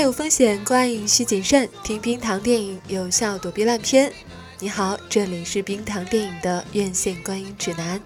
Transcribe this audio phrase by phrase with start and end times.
[0.00, 1.68] 有风险，观影需谨慎。
[1.82, 4.12] 听冰糖电影，有效躲避烂片。
[4.60, 8.00] 你好，这里是冰糖电影的院线观影指南。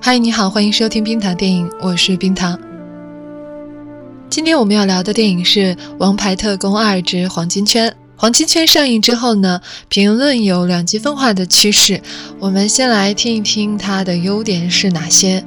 [0.00, 2.60] 嗨，你好，欢迎收听冰糖电影，我是冰糖。
[4.28, 7.88] 今天我们要聊的电影是《王牌特工二之黄金圈》。
[8.24, 12.00] 黄金圈上映之后呢，评论有两极分化的趋势。
[12.40, 15.44] 我们先来听一听它的优点是哪些。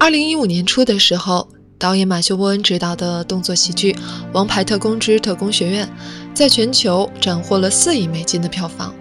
[0.00, 1.46] 二零一五年初的时候，
[1.78, 3.92] 导演马修·波恩执导的动作喜剧
[4.32, 5.86] 《王牌特工之特工学院》
[6.34, 8.92] 在全球斩获了四亿美金的票房。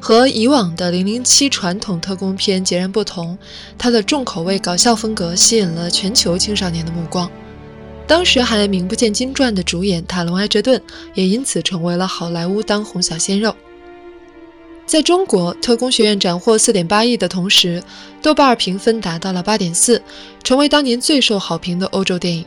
[0.00, 3.38] 和以往的《零零七》传统特工片截然不同，
[3.78, 7.30] 它的重口味搞笑风格吸引了全球青少年的目光。
[8.08, 10.80] 当时还名不见经传的主演塔隆·埃哲顿
[11.12, 13.54] 也因此成为了好莱坞当红小鲜肉。
[14.86, 17.82] 在中国，《特工学院》斩获4.8亿的同时，
[18.22, 20.00] 豆瓣评分达到了8.4，
[20.42, 22.46] 成为当年最受好评的欧洲电影。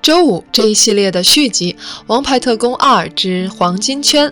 [0.00, 1.74] 周五，这一系列的续集
[2.06, 4.30] 《王牌特工2之黄金圈》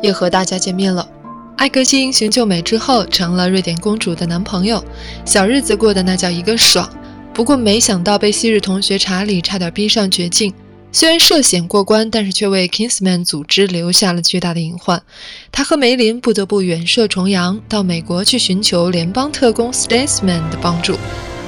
[0.00, 1.08] 也和大家见面了。
[1.56, 4.84] 艾格西英雄救美之后，成了瑞典公主的男朋友，
[5.24, 6.88] 小日子过得那叫一个爽。
[7.34, 10.52] 不过，没想到被昔日同学查理差点逼上绝境。
[10.94, 15.02] 虽然涉险过关，但是却为 Kingsman 组织留下了巨大的隐患。
[15.50, 20.98] 他和梅林不得不远涉重洋，到美国去寻求联邦特工 Statesman 的帮助。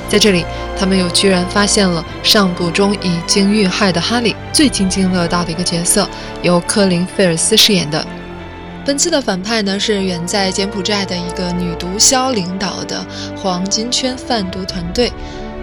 [0.09, 0.47] 在这里，
[0.79, 6.09] 他们又居然发现了上部中已经遇害的哈利最津津乐道的一个角色，
[6.43, 8.07] 由科林·菲尔斯饰演的。
[8.87, 15.13] 本次的反派呢，是远在柬埔寨的一个女毒枭领导的黄金圈贩毒团队。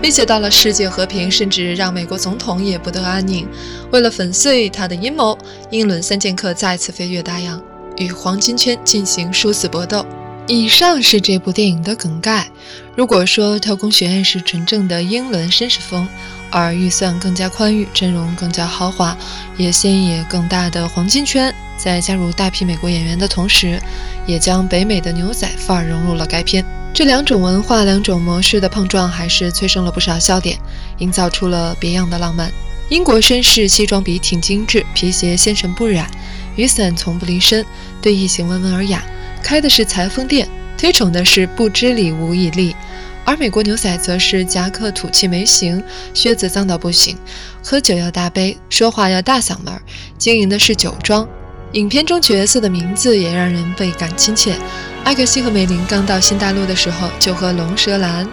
[0.02, 3.48] 威胁到了世界和平，甚至让美国总统也不得安宁。
[3.92, 5.38] 为了粉碎他的阴谋，
[5.70, 7.62] 英伦三剑客再次飞越大洋，
[7.98, 10.06] 与黄金圈进行殊死搏斗。
[10.48, 12.50] 以上是这部电影的梗概。
[12.95, 16.08] 如果说《特工学院》是纯正的英伦绅士风，
[16.50, 19.16] 而预算更加宽裕，阵容更加豪华，
[19.56, 23.80] 野心也更大的黄金圈，在加入大批美国演员的同时，
[24.26, 26.66] 也将北美的牛仔范儿融入了该片。
[26.94, 30.60] 这两种文化、两种模式的碰撞，还是催生了不少笑点，
[30.98, 32.52] 营造出了别样的浪漫。
[32.90, 36.12] 英国绅士西装笔挺精致，皮鞋纤尘不染，
[36.58, 37.66] 雨伞从不离身，
[38.02, 39.02] 对异性温文尔雅，
[39.42, 40.48] 开的是裁缝店，
[40.78, 42.76] 推崇的是不知礼无以立。
[43.23, 45.82] 而美国牛仔则是夹克土气没型，
[46.14, 47.16] 靴子脏到不行，
[47.64, 49.73] 喝酒要大杯，说话要大嗓门，
[50.18, 51.26] 经营的是酒庄。
[51.73, 54.56] 影片中角色的名字也让人倍感亲切。
[55.04, 58.26] 艾克西和梅林刚到新大陆的时候，就和龙舌兰，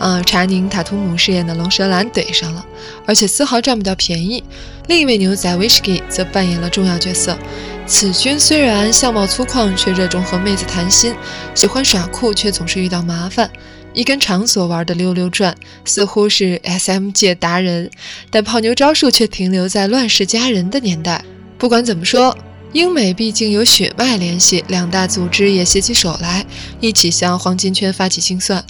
[0.00, 2.66] 呃，查宁·塔图姆饰演的龙舌兰怼上了，
[3.06, 4.42] 而且丝毫占不到便宜。
[4.88, 7.38] 另一位牛仔威士忌则扮演了重要角色。
[7.86, 11.14] 此君虽然相貌粗犷，却热衷和妹子谈心，
[11.54, 13.48] 喜欢耍酷，却总是遇到麻烦。
[13.94, 15.54] 一根长索玩的溜溜转，
[15.84, 17.90] 似乎是 SM 界达人，
[18.30, 21.24] 但泡妞招数却停留在乱世佳人的年代。
[21.58, 22.36] 不管怎么说。
[22.74, 26.44] 英美毕竟有血脉联系，两大组织也携起手来，
[26.80, 28.62] 一起向黄金圈发起清算。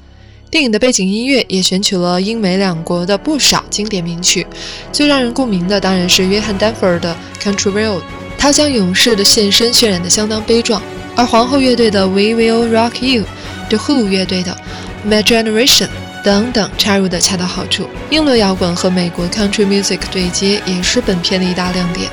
[0.51, 4.47] 电影的背景音乐也选取了英美两国的不少经典名曲，
[4.93, 7.99] 最让人共鸣的当然是约翰丹佛的《Country Road》，
[8.39, 10.81] 他将勇士的献身渲染得相当悲壮。
[11.17, 13.25] 而皇后乐队的《We Will Rock You》
[13.69, 14.57] ，The Who 乐队的
[15.11, 15.87] 《My Generation》
[16.23, 17.89] 等等插入的恰到好处。
[18.11, 22.09] 英伦摇滚和美国 Country Music 对接，也是本片的一大亮点。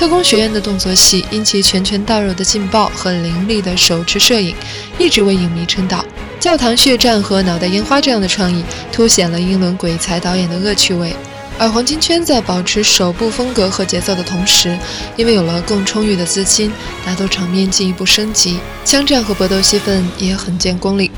[0.00, 4.56] 特工学院的动作戏因其拳拳到肉的劲爆和凌厉的手持摄影，
[4.98, 6.02] 一直为影迷称道。
[6.40, 11.14] 教堂血战和脑袋烟花这样的创意，凸显了英伦鬼才导演的恶趣味。
[11.58, 14.74] 而黄金圈在保持首部风格和节奏的同时，
[15.18, 16.72] 因为有了更充裕的资金，
[17.04, 21.10] 打斗场面进一步升级，枪战和搏斗戏份也很见功力。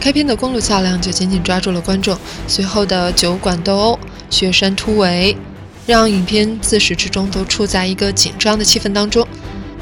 [0.00, 2.18] 开篇的公路较量就紧紧抓住了观众，
[2.48, 3.98] 随后的酒馆斗殴、
[4.30, 5.36] 雪山突围。
[5.86, 9.26] 让影片自始至终都处在一个紧张的气氛当中，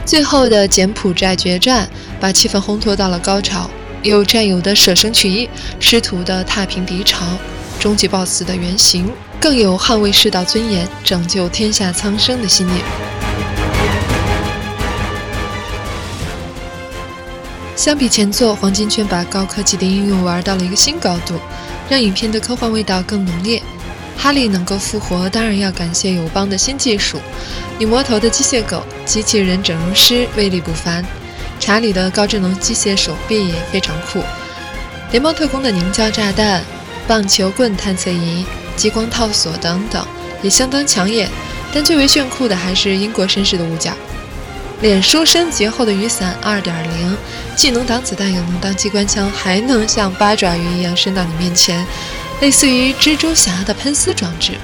[0.04, 1.88] 最后的柬埔寨决战
[2.20, 3.70] 把气氛烘托到了高潮，
[4.02, 7.24] 有战友的舍生取义，师徒的踏平敌潮，
[7.78, 9.08] 终极 BOSS 的原型，
[9.40, 12.80] 更有捍卫世道尊严、拯救天下苍生的信念。
[17.76, 21.34] 相比前作，《黄金圈》把高科技的应用玩到了一个新高度，
[21.88, 23.62] 让影片的科幻味道更浓烈。
[24.22, 27.18] 哈利能够复活，当然要感谢友邦的新技术。
[27.76, 31.04] 女魔头的机械狗、机器人整容师威力不凡，
[31.58, 34.22] 查理的高智能机械手臂也非常酷。
[35.10, 36.62] 联邦特工的凝胶炸弹、
[37.08, 38.46] 棒球棍探测仪、
[38.76, 40.06] 激光套索等等
[40.40, 41.28] 也相当抢眼。
[41.74, 43.92] 但最为炫酷的还是英国绅士的物件。
[44.82, 46.62] 脸书升级后的雨伞2.0，
[47.56, 51.84] 既能挡子弹，又能当机关枪，还能像八爪鱼一样伸到你面前，
[52.42, 54.54] 类似于蜘蛛侠的喷丝装置。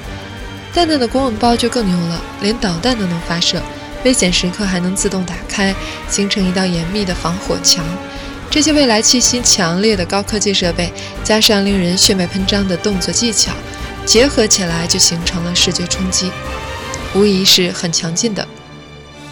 [0.75, 3.63] 蛋蛋的公文包就更牛了，连导弹都能发射，
[4.05, 5.73] 危险时刻还能自动打开，
[6.11, 7.85] 形成一道严密的防火墙。
[8.51, 10.93] 这些未来气息强烈的高科技设备，
[11.23, 13.53] 加上令人血脉喷张的动作技巧，
[14.05, 16.33] 结合起来就形成了视觉冲击，
[17.15, 18.45] 无疑是很强劲的。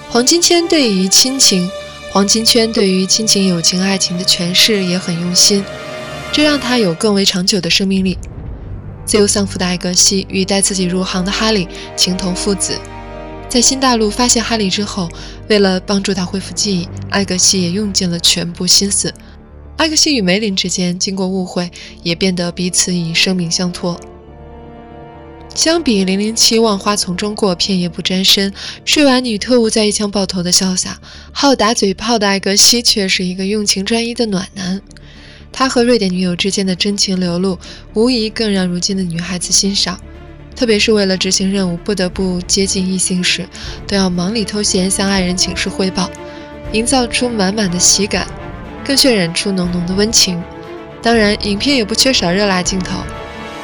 [0.08, 1.68] 黄金圈对于亲情，
[2.12, 5.64] 黄金圈对于亲情、友情、爱情的诠释也很用心，
[6.30, 8.16] 这让它有更为长久的生命力。
[9.06, 12.76] 自由丧父的艾格西与带自己入行的哈利情同父子。
[13.48, 15.08] 在新大陆发现哈利之后，
[15.48, 19.14] 为了帮助他恢复记忆，艾格西也用尽了全部心思。
[19.76, 21.70] 艾格西与梅林之间经过误会，
[22.02, 23.98] 也变得彼此以生命相托。
[25.54, 28.52] 相比零零七万花丛中过，片叶不沾身，
[28.84, 30.98] 睡完女特务再一枪爆头的潇洒，
[31.32, 34.82] 好打嘴炮的艾格西却是一个用情专一的暖男。
[35.58, 37.58] 他和瑞典女友之间的真情流露，
[37.94, 39.98] 无疑更让如今的女孩子欣赏。
[40.54, 43.48] 特别是为了执行任务，不得不接近异性时，
[43.86, 46.10] 都要忙里偷闲向爱人请示汇报，
[46.72, 48.26] 营造出满满的喜感，
[48.84, 50.38] 更渲染出浓浓的温情。
[51.00, 52.98] 当然，影片也不缺少热辣镜头。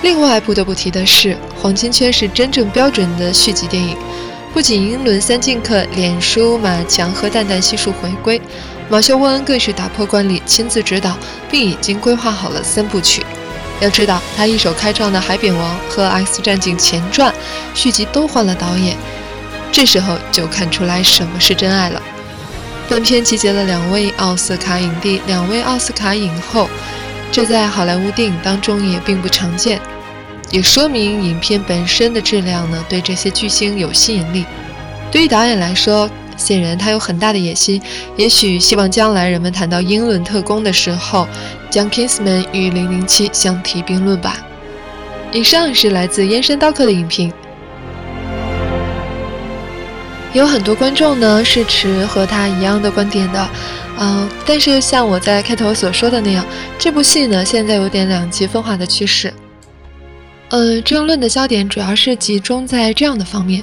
[0.03, 3.94] 另外，不得不提的是，《黄金圈》是真正标准的续集电影，
[4.55, 8.41] 不仅英伦三剑客脸书、马强和蛋蛋悉数回归，
[8.88, 11.17] 马修·沃恩更是打破惯例，亲自执导，
[11.50, 13.25] 并已经规划好了三部曲。
[13.81, 17.32] 要知道，他一手开创的《海扁王》和《X 战警前传》
[17.75, 18.96] 续集都换了导演，
[19.73, 22.00] 这时候就看出来什么是真爱了。
[22.88, 26.69] 本片集结了两位奥斯卡影帝、两位奥斯卡影后，
[27.32, 29.81] 这在好莱坞电影当中也并不常见，
[30.50, 34.44] 也说明影片本身的质量呢对这些巨星有吸引力。
[35.11, 36.08] 对于导演来说，
[36.43, 37.81] 显然他有很大的野心，
[38.17, 41.27] 也许希望将来人们谈到英伦特工的时候，
[41.71, 44.37] 将 Kingsman 与007相提并论吧。
[45.33, 47.33] 以上是来自燕山刀客的影评。
[50.35, 53.49] 有很多观众呢是持和他一样的观点的，
[53.99, 56.44] 嗯，但是像我在开头所说的那样，
[56.79, 59.33] 这部戏呢现在有点两极分化的趋势。
[60.49, 63.62] 呃，争论的焦点主要是集中在这样的方面。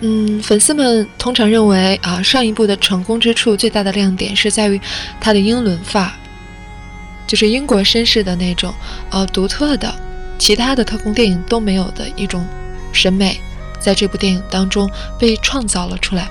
[0.00, 4.80] 嗯，粉丝们通常认为啊，上一部的成功之处最大的亮点是在于
[5.20, 6.12] 它的英伦范儿，
[7.26, 8.72] 就是英国绅士的那种
[9.10, 9.92] 呃独特的，
[10.38, 12.46] 其他的特工电影都没有的一种
[12.92, 13.40] 审美，
[13.80, 16.28] 在这部电影当中被创造了出来。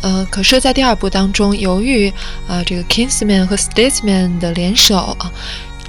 [0.00, 2.08] 呃，可是，在第二部当中，由于
[2.46, 5.32] 啊这个 Kingsman 和 Statesman 的联手啊，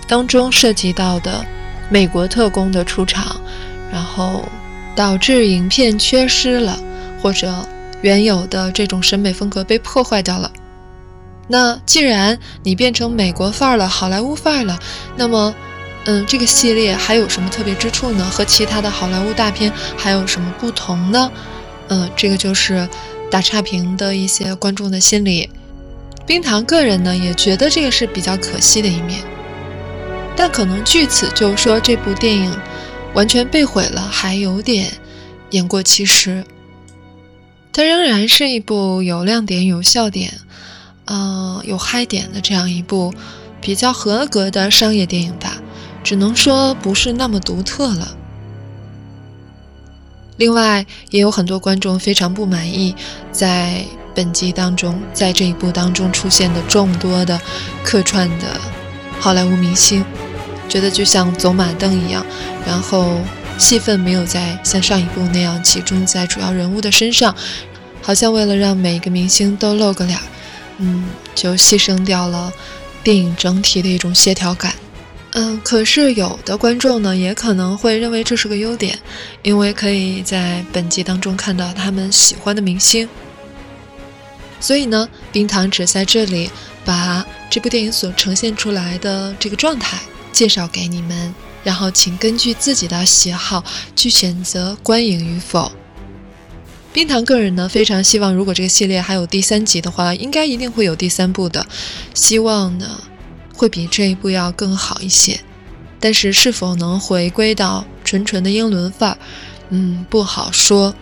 [0.08, 1.46] 当中涉及到的
[1.92, 3.40] 美国特工的出场，
[3.92, 4.50] 然后
[4.96, 6.80] 导致影片缺失了。
[7.22, 7.54] 或者
[8.02, 10.52] 原有的这种审美风格被破坏掉了。
[11.48, 14.80] 那既然你变成美国范儿了、好莱坞范儿了，
[15.18, 15.56] 那么，
[16.06, 18.24] 嗯，这个系列还有什么特别之处呢？
[18.26, 21.32] 和其他的好莱坞大片还有什么不同呢？
[21.88, 22.88] 嗯，这个就是
[23.32, 25.50] 打差评的一些观众的心理。
[26.28, 29.20] 冰糖个人呢也觉得这个是比较可惜的一面，
[30.36, 32.56] 但可能据此就说这部电影
[33.16, 34.92] 完全被毁了，还有点
[35.50, 36.44] 言过其实。
[37.72, 40.34] 它仍然是一部有亮点、有笑点，
[41.06, 43.14] 嗯，有嗨点的这样一部
[43.62, 45.58] 比较合格的商业电影吧，
[46.04, 48.18] 只能说不是那么独特了。
[50.38, 52.96] 另外，也有很多观众非常不满意，
[53.32, 53.86] 在
[54.16, 57.40] 本集当中，在这一部当中出现的众多的
[57.84, 58.60] 客串的
[59.20, 60.04] 好莱坞明星，
[60.68, 62.26] 觉得就像走马灯一样，
[62.66, 63.20] 然后。
[63.60, 67.36] 戏份没有在像上一部那样集中在主要人物的身上，
[68.02, 70.18] 好像为了让每一个明星都露个脸，
[70.78, 72.52] 嗯，就牺牲掉了
[73.04, 74.74] 电影整体的一种协调感。
[75.34, 78.98] 嗯，可是有的观众呢，也可能会认为这是个优点，
[79.44, 83.08] 因为可以在本集当中看到他们喜欢的明星。
[84.60, 86.50] 所以呢，冰糖只在这里
[86.84, 90.00] 把这部电影所呈现出来的这个状态
[90.32, 91.36] 介绍给你们。
[91.64, 93.64] 然后，请根据自己的喜好
[93.96, 95.72] 去选择观影与否。
[96.92, 101.66] 冰糖个人呢，非常希望如果这个系列还有第三集的话，应该一定会有第三部的。
[102.14, 103.02] 希望呢，
[103.56, 105.40] 会比这一部要更好一些。
[106.00, 109.18] 但是是否能回归到纯纯的英伦范儿，
[109.70, 110.96] 嗯，不好说。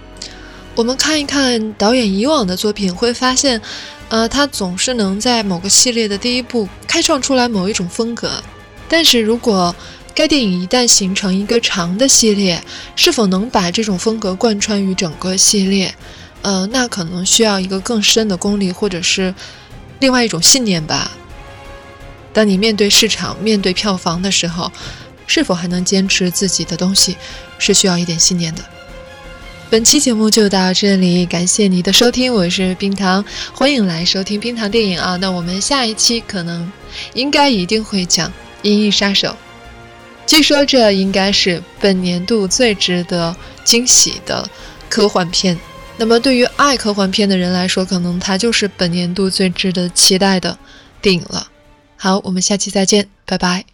[0.76, 3.62] 我们看一看导演以往的作品，会发现，
[4.10, 8.44] 呃，他总是能在某个系列的第一部开创出来某一种风格。
[8.90, 9.76] 但是如果
[10.18, 12.60] 该电影一旦形成一个长的系列，
[12.96, 15.94] 是否能把这种风格贯穿于整个系列？
[16.42, 19.36] 呃，那可能需要一个更深的功力，或者是
[20.00, 21.12] 另外一种信念吧。
[22.34, 24.72] 当你面对市场、面对票房的时候，
[25.28, 27.16] 是否还能坚持自己的东西，
[27.60, 28.64] 是需要一点信念的。
[29.70, 35.16] 本期节目就到这里，感谢你的收听，我是冰糖，欢迎来收听冰糖电影啊。
[35.18, 36.72] 那我们下一期可能
[37.14, 38.28] 应该一定会讲
[38.64, 39.28] 《银翼杀手》，
[40.28, 44.48] 据说这应该是本年度最值得惊喜的
[44.90, 45.58] 科幻片。
[45.96, 50.56] 那么对于爱科幻片的人来说，可能它就是本年度最值得期待的
[51.02, 51.48] 电影了。
[51.96, 53.66] 好，我们下期再见，拜拜。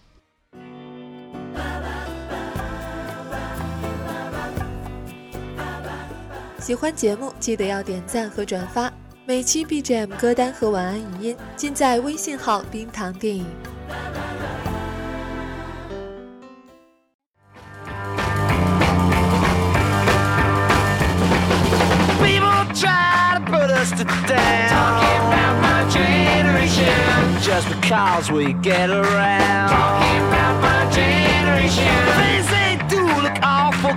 [6.62, 8.94] 喜欢节目，记得要点赞和转发。
[9.26, 13.46] 每期 BGM 歌单和晚安语音尽在微信号“冰糖电影”。
[28.24, 29.70] as we get around.
[29.70, 31.96] Talking about my generation.
[32.20, 33.96] Things they do look awful.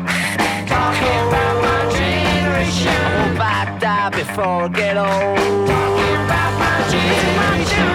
[0.67, 2.91] Talking about my generation.
[2.91, 5.69] Oh, I hope I die before I get old.
[5.71, 7.87] Talking about my generation.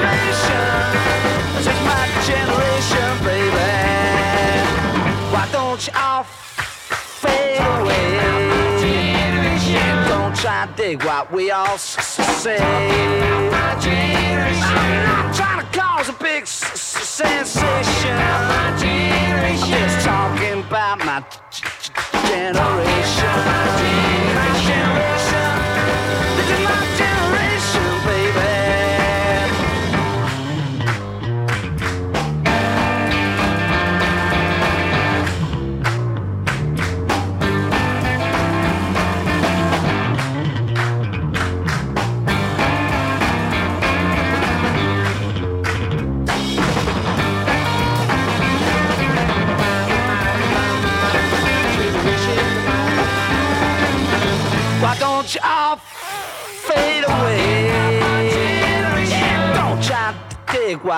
[1.55, 3.71] This is my generation, baby.
[5.33, 8.03] Why don't you all fade away?
[8.03, 9.91] Talking 'bout my generation.
[10.07, 12.59] Don't try to dig what we all say.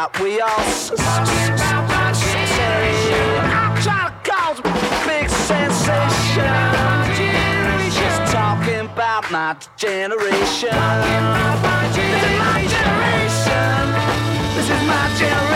[0.03, 0.95] What we all say.
[3.55, 4.63] I'm trying to cause a
[5.07, 6.43] big sensation.
[7.89, 10.75] Just talking about my generation.
[11.93, 13.83] This is my generation.
[14.55, 15.52] This is my generation,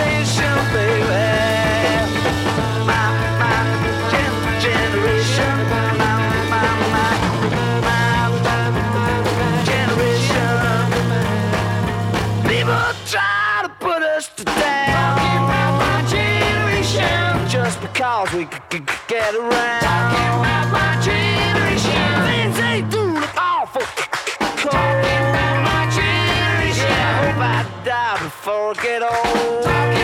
[17.93, 19.81] because we could get around.
[19.81, 22.07] Talking about my generation.
[22.27, 23.81] Things ain't doing look awful.
[23.81, 24.73] Cold.
[24.73, 26.91] Talking about my generation.
[26.91, 29.63] I hope I die before I get old.
[29.63, 29.96] Talking